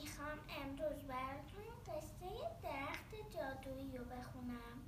[0.00, 4.78] می‌خوام امروز براتون قصه درخت جادویی رو بخونم.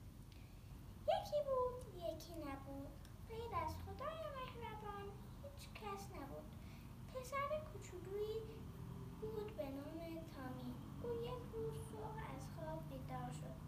[1.12, 2.98] یکی بود یکی نبود.
[3.28, 5.06] غیر از خدای مهربان
[5.42, 6.48] هیچ کس نبود.
[7.14, 8.40] پسر کوچولویی
[9.20, 10.00] بود به نام
[10.36, 10.74] تامی.
[11.02, 13.61] او یک روز صبح از خواب بیدار شد.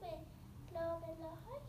[0.00, 0.12] به
[0.74, 1.68] لابله های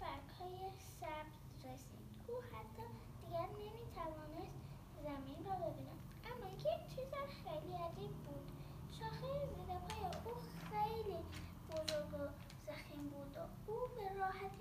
[0.00, 0.58] برگ های
[1.00, 2.06] سبز رسید.
[2.28, 2.86] او حتی
[3.20, 4.60] دیگر نمی‌توانست
[5.04, 6.00] زمین را ببیند.
[6.30, 7.10] اما یک چیز
[7.44, 8.46] خیلی عجیب بود.
[8.98, 10.34] شاخه زیر پای او
[10.70, 11.18] خیلی
[11.70, 12.28] بزرگ و
[12.66, 13.40] زخیم بود و
[13.70, 14.59] او به راحتی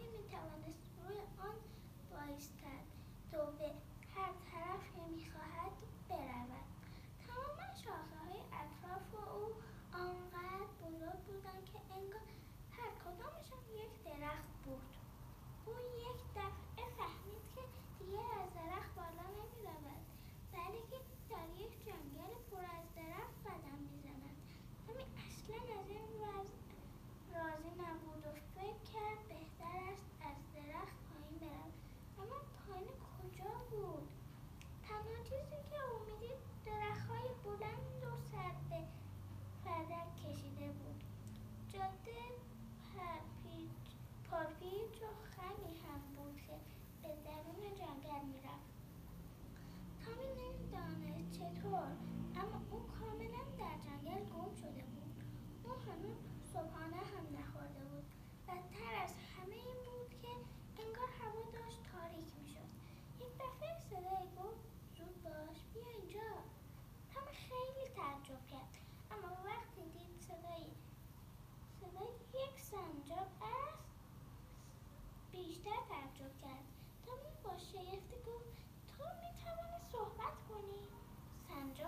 [33.39, 34.09] Joe.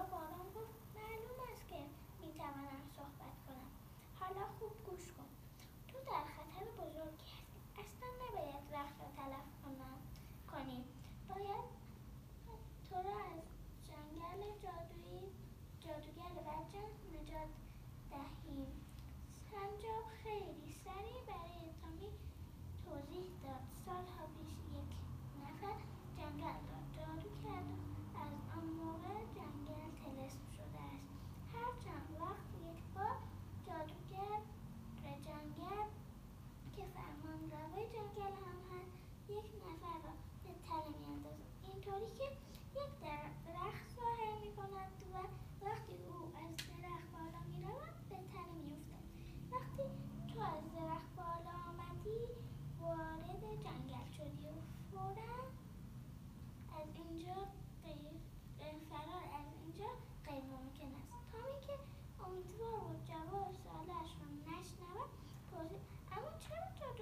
[0.09, 1.79] را گفت معلوم است که
[2.21, 3.71] می توانم صحبت کنم.
[4.19, 5.29] حالا خوب گوش کن.
[5.87, 7.59] تو در خطر بزرگی هستی.
[7.83, 9.47] اصلا نباید وقت را تلف
[10.51, 10.83] کنی.
[11.29, 11.65] باید
[12.89, 13.43] تو را از
[13.87, 15.25] جنگل جادویی
[15.79, 17.51] جادوگر برجن نجات
[18.11, 18.71] دهیم
[19.51, 22.11] سنجاب خیلی سریع برای تامی
[22.85, 23.63] توضیح داد.
[23.85, 24.60] سالها پیش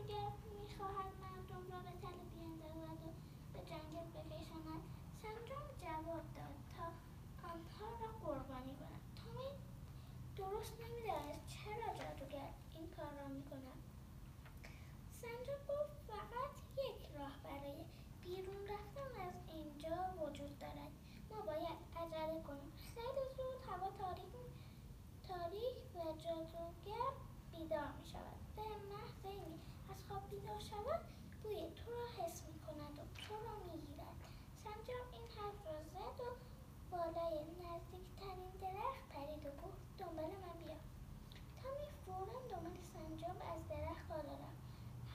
[0.09, 3.09] جادوگر می‌خواهد مردم را به تله بیاندازد و
[3.53, 4.83] به جنگل بکشاند.
[5.21, 6.85] سنجام جواب داد تا
[7.53, 9.01] آنها را قربانی کند.
[9.19, 9.49] تامی
[10.37, 13.81] درست نمی‌دانست چرا جادوگر این کار را می‌کند.
[15.21, 16.53] سنجاب گفت فقط
[16.85, 17.79] یک راه برای
[18.23, 20.93] بیرون رفتن از اینجا وجود دارد.
[21.31, 22.71] ما باید عجله کنیم.
[22.93, 24.33] خیلی زود هوا تاریک
[25.27, 27.11] تاریک و جادوگر
[27.51, 29.19] بیدار می شود به محض
[29.91, 31.01] از خواب بیدار شود
[31.43, 34.19] بوی تو را حس می کند و تو را می گیرد
[34.63, 36.27] سنجاب این حرف را زد و
[36.91, 40.79] بالای نزدیکترین درخت پرید و گفت دنبال من بیا.
[41.59, 44.61] تامی فورا دنبال سنجاب از درخت بالا رفت.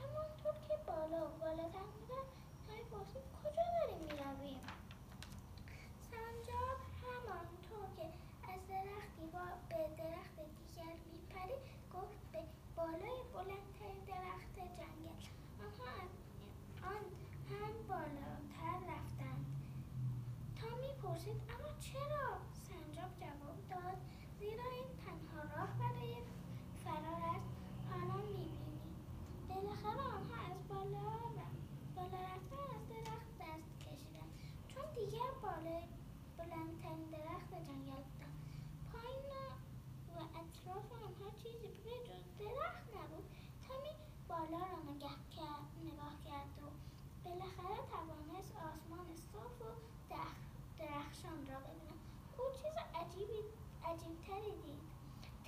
[0.00, 2.34] همانطور که بالا و بالاتر می‌رفت
[2.66, 4.62] تامی پرسید کجا داریم می‌رویم؟
[6.11, 8.06] سنجاب همانطور که
[8.52, 9.25] از درختی
[9.69, 11.62] به درخت دیگر میپرید
[11.94, 12.40] گفت به
[12.76, 15.05] بالای بلندترین درخت جنگل
[15.64, 15.93] آنها
[16.93, 17.05] آن
[17.50, 19.46] هم بالاتر رفتند
[21.14, 22.26] تا می‌پرسید اما چرا
[22.69, 23.99] سنجاب جواب داد
[24.38, 26.14] زیرا این تنها راه برای
[26.84, 27.50] فرار است
[27.90, 28.81] حالا می‌بینی
[29.49, 31.11] بالاخره آنها از بالا
[31.96, 34.32] بالا رفتن از درخت دست کشیدند
[34.69, 35.87] چون دیگر بالای
[36.38, 38.38] بلندترین درخت جنگل بودند
[38.93, 39.31] پایین
[40.14, 43.26] و اطراف آنها چیزی به جز درخت نبود
[43.69, 43.94] تامی
[44.28, 46.66] بالا را نگاه کرد, نگاه کرد و
[47.25, 49.94] بالاخره توانست آسمان صاف و
[50.78, 52.00] درخشان را ببیند
[52.38, 53.40] او چیز عجیبی
[53.94, 54.85] عجیبتری دید.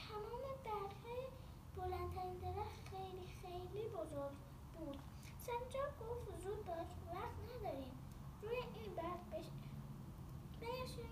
[0.08, 1.24] تمام برگهای
[1.76, 4.36] بلندترین درخت خیلی خیلی بزرگ
[4.78, 4.98] بود.
[5.46, 7.96] سنجاب گفت زود باش وقت نداریم.
[8.42, 9.46] روی این برگ
[10.60, 11.06] بنشین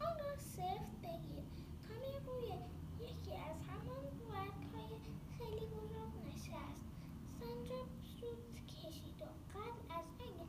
[0.00, 1.44] آن را سفت بگیر
[1.88, 2.48] تامی روی
[3.06, 4.94] یکی از همان برگهای
[5.38, 6.84] خیلی بزرگ نشست
[7.40, 7.88] سنجاب
[8.20, 9.24] سود کشید و
[9.58, 10.44] قبل از اینکه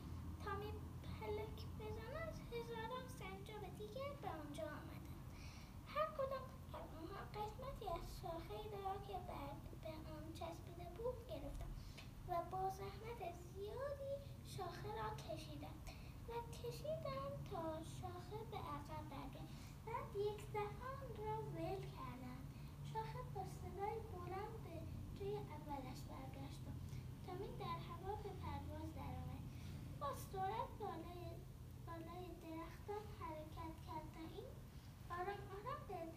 [0.46, 0.72] تامی
[1.20, 5.16] پلک بزند هزاران سنجاب دیگر به آنجا آمدند
[5.88, 9.34] هر کدام از آنها قسمتی از شاخه را که به
[10.18, 11.76] آن چسبیده بود گرفتند
[12.28, 13.22] و با زحمت
[13.54, 14.14] زیادی
[14.58, 15.82] شاخه را کشیدند
[16.30, 17.64] و کشیدند تا
[18.02, 19.54] شاخه به عقب برگشت
[19.86, 20.92] بعد یک دفعه
[21.26, 22.46] را ول کردند
[22.94, 24.76] شاخه با صدای بلند به
[25.20, 26.66] جای اولش برگشت
[27.26, 29.44] تامی در هوا به پرواز درآمد.
[30.00, 31.32] با سرعت بالای
[31.88, 34.48] بالای درختان حرکت کرد تا این
[35.10, 36.15] آرام آرام به